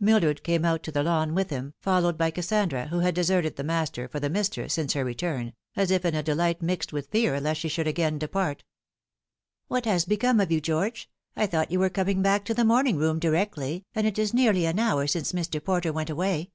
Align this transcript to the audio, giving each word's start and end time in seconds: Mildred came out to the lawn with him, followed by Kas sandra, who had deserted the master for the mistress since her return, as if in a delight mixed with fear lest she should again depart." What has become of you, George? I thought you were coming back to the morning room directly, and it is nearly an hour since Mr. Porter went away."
Mildred 0.00 0.42
came 0.42 0.64
out 0.64 0.82
to 0.84 0.90
the 0.90 1.02
lawn 1.02 1.34
with 1.34 1.50
him, 1.50 1.74
followed 1.82 2.16
by 2.16 2.30
Kas 2.30 2.46
sandra, 2.46 2.86
who 2.86 3.00
had 3.00 3.14
deserted 3.14 3.56
the 3.56 3.62
master 3.62 4.08
for 4.08 4.18
the 4.18 4.30
mistress 4.30 4.72
since 4.72 4.94
her 4.94 5.04
return, 5.04 5.52
as 5.76 5.90
if 5.90 6.02
in 6.06 6.14
a 6.14 6.22
delight 6.22 6.62
mixed 6.62 6.94
with 6.94 7.10
fear 7.10 7.38
lest 7.42 7.60
she 7.60 7.68
should 7.68 7.86
again 7.86 8.16
depart." 8.18 8.64
What 9.68 9.84
has 9.84 10.06
become 10.06 10.40
of 10.40 10.50
you, 10.50 10.62
George? 10.62 11.10
I 11.36 11.46
thought 11.46 11.70
you 11.70 11.78
were 11.78 11.90
coming 11.90 12.22
back 12.22 12.46
to 12.46 12.54
the 12.54 12.64
morning 12.64 12.96
room 12.96 13.18
directly, 13.18 13.84
and 13.94 14.06
it 14.06 14.18
is 14.18 14.32
nearly 14.32 14.64
an 14.64 14.78
hour 14.78 15.06
since 15.06 15.32
Mr. 15.34 15.62
Porter 15.62 15.92
went 15.92 16.08
away." 16.08 16.52